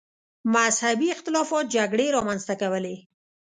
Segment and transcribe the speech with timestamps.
[0.55, 2.95] مذهبي اختلافات جګړې رامنځته کولې.